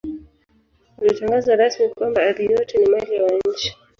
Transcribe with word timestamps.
Alitangaza 1.01 1.55
rasmi 1.55 1.89
kwamba 1.89 2.21
ardhi 2.23 2.45
yote 2.45 2.77
ni 2.77 2.85
mali 2.89 3.15
ya 3.15 3.23
wananchi 3.23 3.75